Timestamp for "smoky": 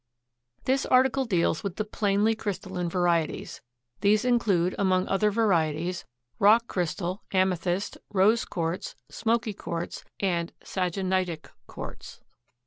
9.11-9.53